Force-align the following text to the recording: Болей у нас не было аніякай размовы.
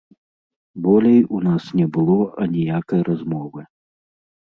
Болей 0.85 1.19
у 1.35 1.41
нас 1.47 1.67
не 1.79 1.85
было 1.97 2.15
аніякай 2.45 3.05
размовы. 3.11 3.61